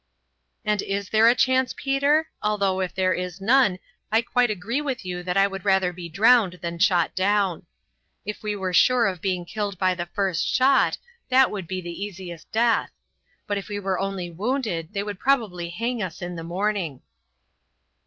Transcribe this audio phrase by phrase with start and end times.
[0.65, 2.29] "And is there a chance, Peter?
[2.41, 3.77] Although, if there is none,
[4.11, 7.67] I quite agree with you that I would rather be drowned than shot down.
[8.25, 10.97] If one were sure of being killed by the first shot
[11.29, 12.89] that would be the easiest death;
[13.45, 17.03] but if we were only wounded they would probably hang us in the morning."